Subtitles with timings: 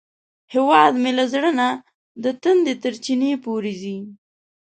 [0.53, 1.69] هیواد مې له زړه نه
[2.23, 3.97] د تندي تر چینې پورې ځي